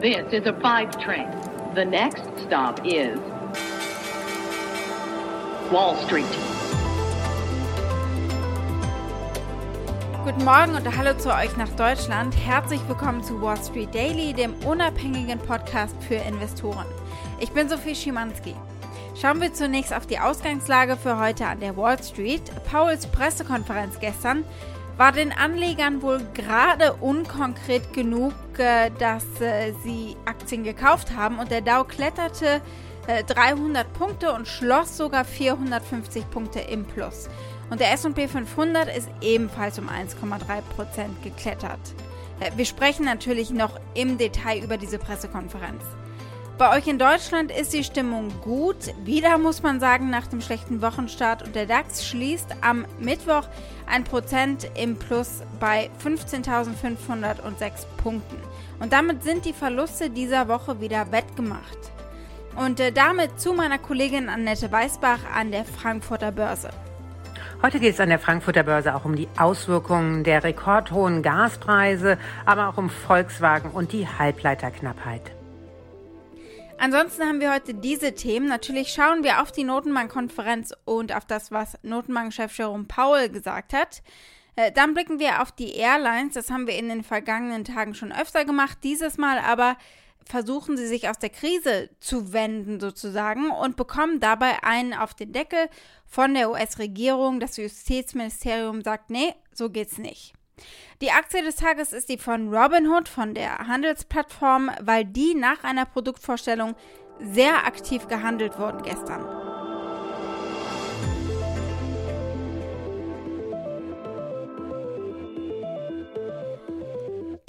[0.00, 1.28] This is a five train.
[1.74, 3.18] The next stop is
[5.70, 6.24] Wall Street.
[10.24, 12.34] Guten Morgen und hallo zu euch nach Deutschland.
[12.34, 16.86] Herzlich willkommen zu Wall Street Daily, dem unabhängigen Podcast für Investoren.
[17.38, 18.54] Ich bin Sophie Schimanski.
[19.20, 22.50] Schauen wir zunächst auf die Ausgangslage für heute an der Wall Street.
[22.64, 24.46] Powells Pressekonferenz gestern
[25.00, 31.50] war den Anlegern wohl gerade unkonkret genug, äh, dass äh, sie Aktien gekauft haben und
[31.50, 32.60] der Dow kletterte
[33.26, 37.30] 300 äh, Punkte und schloss sogar 450 Punkte im Plus.
[37.70, 40.60] Und der SP 500 ist ebenfalls um 1,3%
[41.24, 41.80] geklettert.
[42.56, 45.82] Wir sprechen natürlich noch im Detail über diese Pressekonferenz.
[46.60, 48.92] Bei euch in Deutschland ist die Stimmung gut.
[49.02, 51.42] Wieder muss man sagen, nach dem schlechten Wochenstart.
[51.42, 53.48] Und der DAX schließt am Mittwoch
[53.90, 58.36] 1% im Plus bei 15.506 Punkten.
[58.78, 61.78] Und damit sind die Verluste dieser Woche wieder wettgemacht.
[62.56, 66.68] Und äh, damit zu meiner Kollegin Annette Weißbach an der Frankfurter Börse.
[67.62, 72.68] Heute geht es an der Frankfurter Börse auch um die Auswirkungen der rekordhohen Gaspreise, aber
[72.68, 75.39] auch um Volkswagen und die Halbleiterknappheit.
[76.82, 78.48] Ansonsten haben wir heute diese Themen.
[78.48, 84.02] Natürlich schauen wir auf die Notenbankkonferenz und auf das, was Notenbankchef Jerome Powell gesagt hat.
[84.56, 86.32] Äh, dann blicken wir auf die Airlines.
[86.32, 88.78] Das haben wir in den vergangenen Tagen schon öfter gemacht.
[88.82, 89.76] Dieses Mal aber
[90.24, 95.34] versuchen sie sich aus der Krise zu wenden sozusagen und bekommen dabei einen auf den
[95.34, 95.68] Deckel
[96.06, 97.40] von der US-Regierung.
[97.40, 100.32] Das Justizministerium sagt, nee, so geht's nicht.
[101.00, 105.86] Die Aktie des Tages ist die von Robinhood, von der Handelsplattform, weil die nach einer
[105.86, 106.74] Produktvorstellung
[107.20, 109.50] sehr aktiv gehandelt wurden gestern.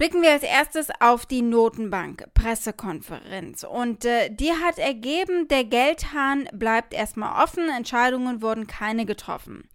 [0.01, 3.63] Blicken wir als erstes auf die Notenbank-Pressekonferenz.
[3.63, 9.69] Und äh, die hat ergeben, der Geldhahn bleibt erstmal offen, Entscheidungen wurden keine getroffen.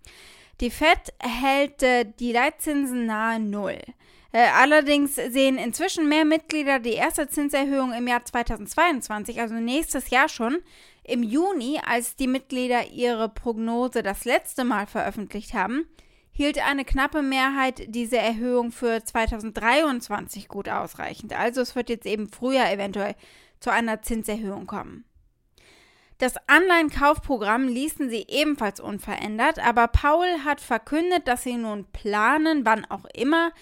[0.61, 3.79] Die Fed hält äh, die Leitzinsen nahe Null.
[4.33, 10.29] Äh, allerdings sehen inzwischen mehr Mitglieder die erste Zinserhöhung im Jahr 2022, also nächstes Jahr
[10.29, 10.59] schon,
[11.05, 15.87] im Juni, als die Mitglieder ihre Prognose das letzte Mal veröffentlicht haben,
[16.33, 21.33] hielt eine knappe Mehrheit diese Erhöhung für 2023 gut ausreichend.
[21.39, 23.15] Also es wird jetzt eben früher eventuell
[23.61, 25.05] zu einer Zinserhöhung kommen.
[26.19, 32.87] Das Anleihenkaufprogramm ließen sie ebenfalls unverändert, aber Paul hat verkündet, dass sie nun planen, wann
[32.87, 33.53] auch immer,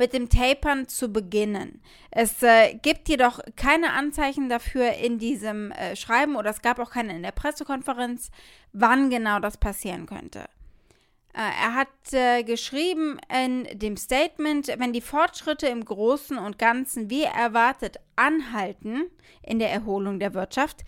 [0.00, 1.82] mit dem Tapern zu beginnen.
[2.10, 6.90] Es äh, gibt jedoch keine Anzeichen dafür in diesem äh, Schreiben oder es gab auch
[6.90, 8.30] keine in der Pressekonferenz,
[8.72, 10.46] wann genau das passieren könnte.
[11.34, 17.10] Äh, er hat äh, geschrieben in dem Statement, wenn die Fortschritte im Großen und Ganzen
[17.10, 19.10] wie erwartet anhalten
[19.42, 20.82] in der Erholung der Wirtschaft,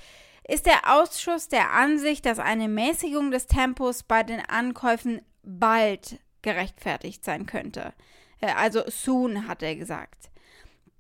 [0.47, 7.25] ist der Ausschuss der Ansicht, dass eine Mäßigung des Tempos bei den Ankäufen bald gerechtfertigt
[7.25, 7.93] sein könnte.
[8.41, 10.31] Äh, also soon, hat er gesagt.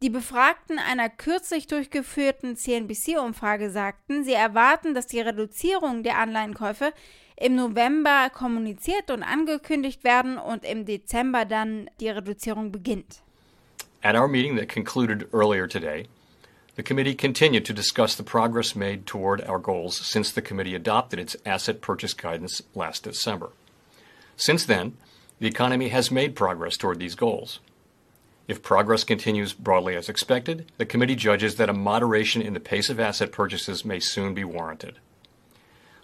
[0.02, 6.92] Die Befragten einer kürzlich durchgeführten CNBC-Umfrage sagten, sie erwarten, dass die Reduzierung der Anleihenkäufe
[7.36, 13.22] im November kommuniziert und angekündigt werden und im Dezember dann die Reduzierung beginnt.
[14.02, 16.08] At our meeting that concluded earlier today,
[16.75, 21.19] The committee continued to discuss the progress made toward our goals since the committee adopted
[21.19, 23.50] its asset purchase guidance last December.
[24.37, 24.97] Since then,
[25.38, 27.61] the economy has made progress toward these goals.
[28.49, 32.88] If progress continues broadly as expected, the committee judges that a moderation in the pace
[32.88, 34.99] of asset purchases may soon be warranted.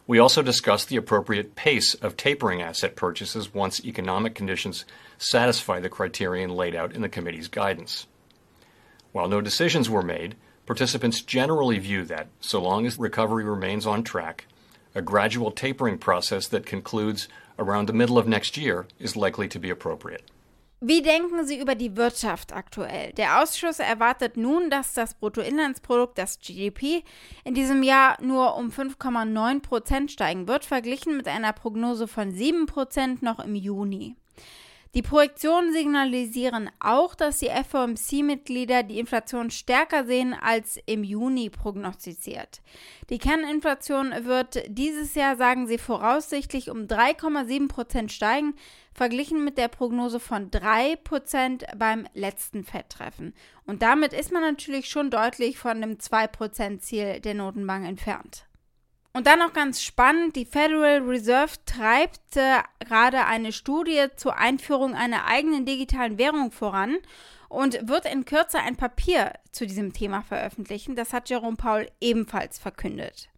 [0.07, 4.85] We also discussed the appropriate pace of tapering asset purchases once economic conditions
[5.17, 8.07] satisfy the criterion laid out in the committee's guidance.
[9.13, 10.37] While no decisions were made,
[10.69, 14.45] Participants generally view that, so long as recovery remains on track,
[14.95, 17.27] a gradual tapering process that concludes
[17.59, 20.25] around the middle of next year is likely to be appropriate.
[20.83, 23.13] Wie denken Sie über die Wirtschaft aktuell?
[23.15, 27.03] Der Ausschuss erwartet nun, dass das Bruttoinlandsprodukt, das GDP,
[27.45, 32.67] in diesem Jahr nur um 5,9 Prozent steigen wird, verglichen mit einer Prognose von 7
[32.67, 34.17] Prozent noch im Juni.
[34.95, 42.63] Die Projektionen signalisieren auch, dass die FOMC-Mitglieder die Inflation stärker sehen als im Juni prognostiziert.
[43.11, 48.55] Die Kerninflation wird dieses Jahr, sagen sie, voraussichtlich um 3,7 Prozent steigen,
[48.95, 53.35] verglichen mit der Prognose von 3 Prozent beim letzten Fed-Treffen.
[53.67, 58.48] Und damit ist man natürlich schon deutlich von dem 2-Prozent-Ziel der Notenbank entfernt.
[59.19, 64.95] Und dann noch ganz spannend, die Federal Reserve treibt äh, gerade eine Studie zur Einführung
[64.95, 66.99] einer eigenen digitalen Währung voran.
[67.49, 70.95] und wird in Kürze ein Papier zu diesem Thema veröffentlichen.
[70.95, 73.29] Das hat Jerome Paul ebenfalls verkündet.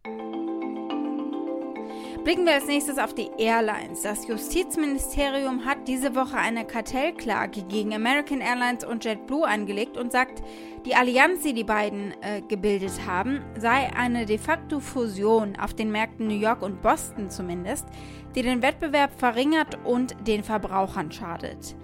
[2.23, 4.03] Blicken wir als nächstes auf die Airlines.
[4.03, 10.43] Das Justizministerium hat diese Woche eine Kartellklage gegen American Airlines und JetBlue angelegt und sagt,
[10.85, 15.91] die Allianz, die die beiden äh, gebildet haben, sei eine de facto Fusion auf den
[15.91, 17.87] Märkten New York und Boston zumindest,
[18.35, 21.75] die den Wettbewerb verringert und den Verbrauchern schadet.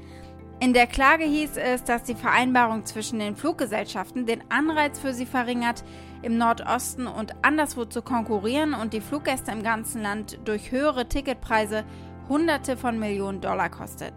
[0.59, 5.27] In der Klage hieß es, dass die Vereinbarung zwischen den Fluggesellschaften den Anreiz für sie
[5.27, 5.83] verringert,
[6.24, 11.86] im Nordosten und anderswo zu konkurrieren und die Fluggäste im ganzen Land durch höhere Ticketpreise
[12.27, 14.13] Hunderte von Millionen Dollar kostet.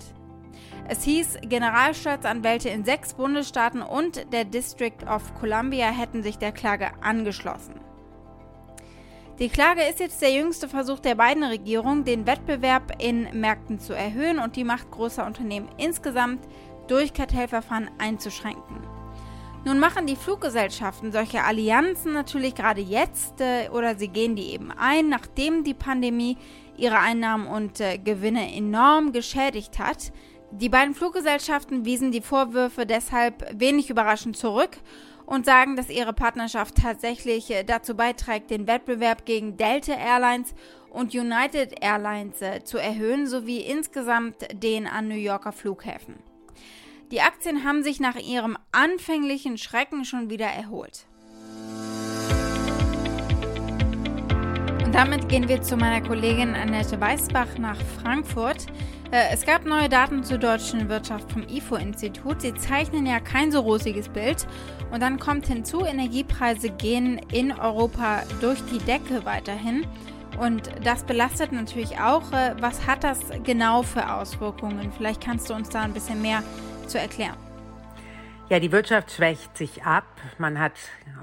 [0.89, 6.91] Es hieß, Generalstaatsanwälte in sechs Bundesstaaten und der District of Columbia hätten sich der Klage
[7.03, 7.75] angeschlossen.
[9.41, 13.95] Die Klage ist jetzt der jüngste Versuch der beiden Regierungen, den Wettbewerb in Märkten zu
[13.95, 16.47] erhöhen und die Macht großer Unternehmen insgesamt
[16.89, 18.87] durch Kartellverfahren einzuschränken.
[19.65, 24.73] Nun machen die Fluggesellschaften solche Allianzen natürlich gerade jetzt äh, oder sie gehen die eben
[24.73, 26.37] ein, nachdem die Pandemie
[26.77, 30.13] ihre Einnahmen und äh, Gewinne enorm geschädigt hat.
[30.51, 34.77] Die beiden Fluggesellschaften wiesen die Vorwürfe deshalb wenig überraschend zurück
[35.31, 40.55] und sagen, dass ihre Partnerschaft tatsächlich äh, dazu beiträgt, den Wettbewerb gegen Delta Airlines
[40.91, 46.17] und United Airlines äh, zu erhöhen, sowie insgesamt den an New Yorker Flughäfen.
[47.13, 51.07] Die Aktien haben sich nach ihrem anfänglichen Schrecken schon wieder erholt.
[54.85, 58.67] Und damit gehen wir zu meiner Kollegin Annette Weißbach nach Frankfurt.
[59.11, 62.43] Äh, es gab neue Daten zur deutschen Wirtschaft vom IFO-Institut.
[62.43, 64.47] Sie zeichnen ja kein so rosiges Bild.
[64.93, 69.85] Und dann kommt hinzu, Energiepreise gehen in Europa durch die Decke weiterhin.
[70.41, 72.33] Und das belastet natürlich auch.
[72.33, 74.93] Äh, was hat das genau für Auswirkungen?
[74.97, 76.43] Vielleicht kannst du uns da ein bisschen mehr
[76.87, 77.50] zu erklären.
[78.51, 80.03] Ja, die Wirtschaft schwächt sich ab.
[80.39, 80.73] Man hat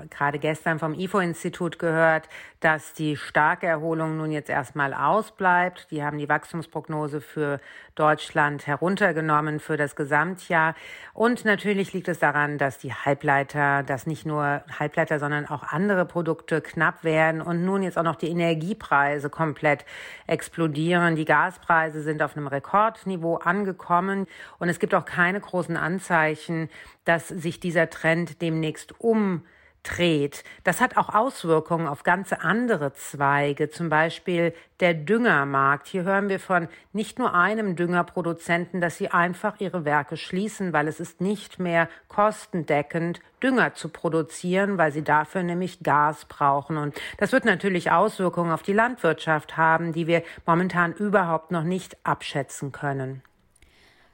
[0.10, 2.30] gerade gestern vom IFO-Institut gehört,
[2.62, 5.92] dass die starke Erholung nun jetzt erstmal ausbleibt.
[5.92, 7.60] Die haben die Wachstumsprognose für
[7.96, 10.74] Deutschland heruntergenommen für das Gesamtjahr.
[11.14, 16.06] Und natürlich liegt es daran, dass die Halbleiter, dass nicht nur Halbleiter, sondern auch andere
[16.06, 19.84] Produkte knapp werden und nun jetzt auch noch die Energiepreise komplett
[20.28, 21.18] explodieren.
[21.18, 24.28] Die Gaspreise sind auf einem Rekordniveau angekommen
[24.60, 26.70] und es gibt auch keine großen Anzeichen,
[27.08, 29.44] dass sich dieser Trend demnächst um
[29.88, 30.44] dreht.
[30.64, 35.88] Das hat auch Auswirkungen auf ganze andere Zweige, zum Beispiel der Düngermarkt.
[35.88, 40.88] Hier hören wir von nicht nur einem Düngerproduzenten, dass sie einfach ihre Werke schließen, weil
[40.88, 46.78] es ist nicht mehr kostendeckend, Dünger zu produzieren, weil sie dafür nämlich Gas brauchen.
[46.78, 51.98] Und das wird natürlich Auswirkungen auf die Landwirtschaft haben, die wir momentan überhaupt noch nicht
[52.04, 53.22] abschätzen können.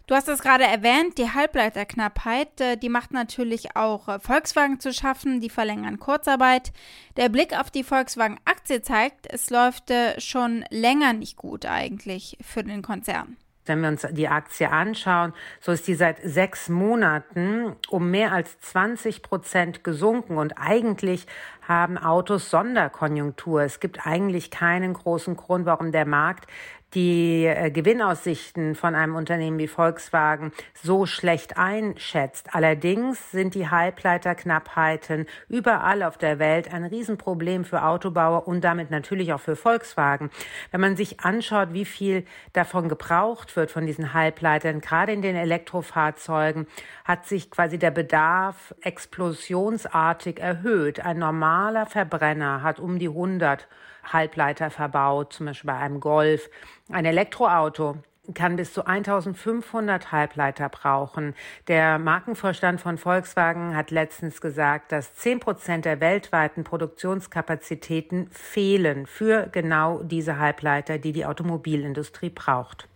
[0.06, 4.92] Du hast es gerade erwähnt, die Halbleiterknappheit, äh, die macht natürlich auch äh, Volkswagen zu
[4.92, 6.74] schaffen, die verlängern Kurzarbeit.
[7.16, 12.66] Der Blick auf die Volkswagen-Aktie zeigt, es läuft äh, schon länger nicht gut eigentlich für
[12.66, 13.38] den Konzern.
[13.66, 18.60] Wenn wir uns die Aktie anschauen, so ist die seit sechs Monaten um mehr als
[18.60, 21.28] 20 Prozent gesunken und eigentlich
[21.66, 23.62] haben Autos Sonderkonjunktur.
[23.62, 26.48] Es gibt eigentlich keinen großen Grund, warum der Markt
[26.94, 30.52] die äh, Gewinnaussichten von einem Unternehmen wie Volkswagen
[30.82, 32.54] so schlecht einschätzt.
[32.54, 39.34] Allerdings sind die Halbleiterknappheiten überall auf der Welt ein Riesenproblem für Autobauer und damit natürlich
[39.34, 40.30] auch für Volkswagen.
[40.72, 45.36] Wenn man sich anschaut, wie viel davon gebraucht wird von diesen Halbleitern, gerade in den
[45.36, 46.68] Elektrofahrzeugen,
[47.06, 51.00] hat sich quasi der Bedarf explosionsartig erhöht.
[51.00, 53.68] Ein normaler Verbrenner hat um die 100
[54.04, 56.50] Halbleiter verbaut, zum Beispiel bei einem Golf.
[56.92, 57.98] Ein Elektroauto
[58.34, 61.36] kann bis zu 1500 Halbleiter brauchen.
[61.68, 69.48] Der Markenvorstand von Volkswagen hat letztens gesagt, dass 10 Prozent der weltweiten Produktionskapazitäten fehlen für
[69.52, 72.88] genau diese Halbleiter, die die Automobilindustrie braucht.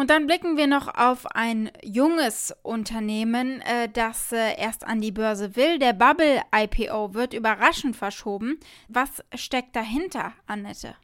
[0.00, 5.12] Und dann blicken wir noch auf ein junges Unternehmen, äh, das äh, erst an die
[5.12, 5.78] Börse will.
[5.78, 8.58] Der Bubble IPO wird überraschend verschoben.
[8.88, 10.94] Was steckt dahinter, Annette?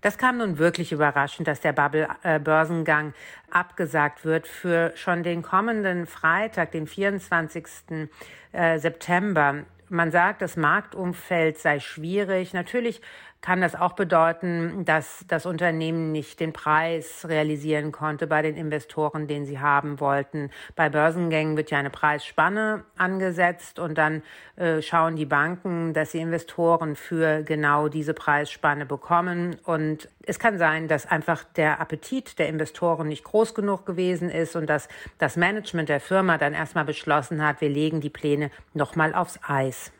[0.00, 6.06] Das kam nun wirklich überraschend, dass der Bubble-Börsengang äh, abgesagt wird für schon den kommenden
[6.08, 8.08] Freitag, den 24.
[8.50, 9.66] Äh, September.
[9.88, 12.54] Man sagt, das Marktumfeld sei schwierig.
[12.54, 13.02] Natürlich
[13.42, 19.26] kann das auch bedeuten, dass das Unternehmen nicht den Preis realisieren konnte bei den Investoren,
[19.26, 20.50] den sie haben wollten.
[20.76, 24.22] Bei Börsengängen wird ja eine Preisspanne angesetzt und dann
[24.54, 29.56] äh, schauen die Banken, dass sie Investoren für genau diese Preisspanne bekommen.
[29.64, 34.54] Und es kann sein, dass einfach der Appetit der Investoren nicht groß genug gewesen ist
[34.54, 34.86] und dass
[35.18, 39.90] das Management der Firma dann erstmal beschlossen hat, wir legen die Pläne nochmal aufs Eis.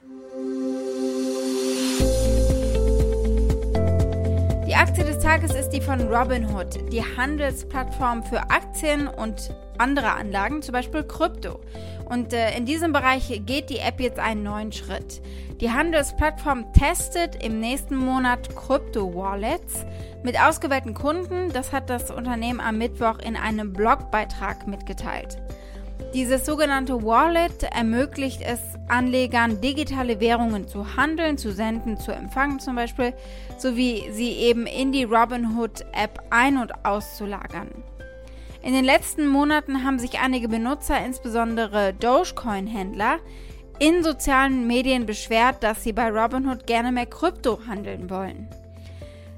[5.33, 11.59] Tages ist die von Robinhood, die Handelsplattform für Aktien und andere Anlagen, zum Beispiel Krypto.
[12.05, 15.23] Und äh, in diesem Bereich geht die App jetzt einen neuen Schritt.
[15.59, 19.87] Die Handelsplattform testet im nächsten Monat Krypto-Wallets
[20.23, 21.51] mit ausgewählten Kunden.
[21.51, 25.39] Das hat das Unternehmen am Mittwoch in einem Blogbeitrag mitgeteilt.
[26.15, 32.77] Dieses sogenannte Wallet ermöglicht es Anlegern, digitale Währungen zu handeln, zu senden, zu empfangen zum
[32.77, 33.15] Beispiel,
[33.57, 37.69] sowie sie eben in die Robinhood-App ein- und auszulagern.
[38.63, 43.19] In den letzten Monaten haben sich einige Benutzer, insbesondere Dogecoin-Händler,
[43.79, 48.49] in sozialen Medien beschwert, dass sie bei Robinhood gerne mehr Krypto handeln wollen.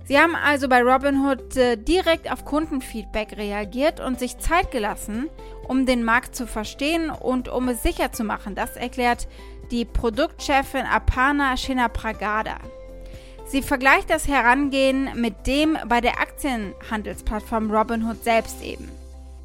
[0.06, 5.30] Sie haben also bei Robinhood äh, direkt auf Kundenfeedback reagiert und sich Zeit gelassen,
[5.66, 8.54] um den Markt zu verstehen und um es sicher zu machen.
[8.54, 9.26] Das erklärt
[9.70, 12.58] die Produktchefin Apana Shinapragada.
[13.46, 18.90] Sie vergleicht das Herangehen mit dem bei der Aktienhandelsplattform Robinhood selbst eben.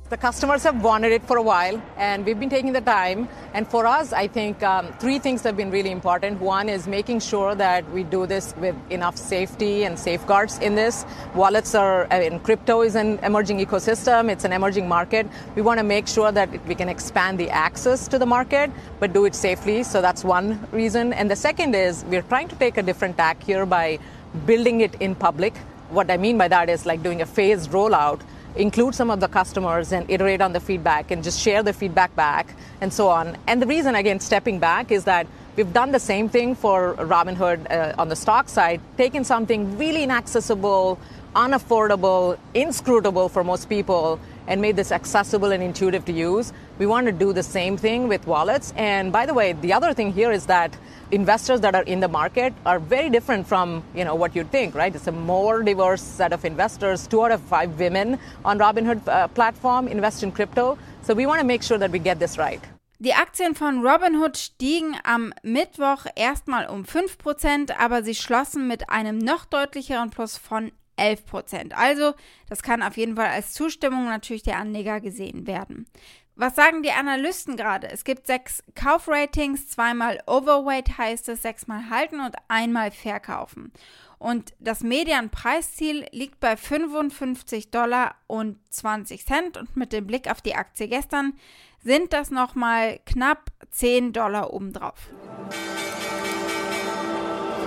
[0.10, 3.30] The customers have wanted it for a while, and we've been taking the time.
[3.54, 6.42] And for us, I think um, three things have been really important.
[6.42, 11.06] One is making sure that we do this with enough safety and safeguards in this.
[11.36, 15.28] Wallets are, I mean, crypto is an emerging ecosystem, it's an emerging market.
[15.56, 19.14] We want to make sure that we can expand the access to the market, but
[19.14, 19.84] do it safely.
[19.84, 21.14] So that's one reason.
[21.14, 24.00] And the second is we're trying to take a different tack here by
[24.48, 25.56] building it in public.
[25.92, 28.22] What I mean by that is like doing a phased rollout
[28.56, 32.16] include some of the customers and iterate on the feedback and just share the feedback
[32.16, 33.38] back and so on.
[33.48, 37.72] And the reason, again, stepping back is that we've done the same thing for Robinhood
[37.72, 41.00] uh, on the stock side, taken something really inaccessible,
[41.36, 46.52] unaffordable, inscrutable for most people, and made this accessible and intuitive to use.
[46.80, 48.74] We want to do the same thing with wallets.
[48.76, 50.76] And by the way, the other thing here is that
[51.12, 54.76] investors that are in the market are very different from you know what you'd think,
[54.76, 54.94] right?
[54.94, 57.08] It's a more diverse set of investors.
[57.08, 60.78] Two out of five women on Robinhood uh, platform invest in crypto.
[61.04, 62.62] So we want to make sure that we get this right.
[63.02, 69.20] Die Aktien von Robinhood stiegen am Mittwoch erstmal um 5%, aber sie schlossen mit einem
[69.20, 71.78] noch deutlicheren Plus von 11 Prozent.
[71.78, 72.14] Also,
[72.48, 75.88] das kann auf jeden Fall als Zustimmung natürlich der Anleger gesehen werden.
[76.36, 77.90] Was sagen die Analysten gerade?
[77.90, 83.74] Es gibt sechs Kaufratings, zweimal Overweight heißt es, sechsmal halten und einmal verkaufen.
[84.20, 90.42] Und das Medianpreisziel liegt bei 55 Dollar und 20 Cent und mit dem Blick auf
[90.42, 91.34] die Aktie gestern
[91.82, 95.10] sind das nochmal knapp 10 Dollar obendrauf.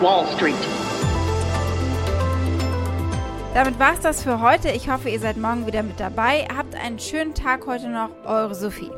[0.01, 0.92] Wall Street.
[3.55, 4.71] Damit war's das für heute.
[4.71, 6.49] Ich hoffe, ihr seid morgen wieder mit dabei.
[6.57, 8.09] Habt einen schönen Tag heute noch.
[8.25, 8.91] Eure Sophie.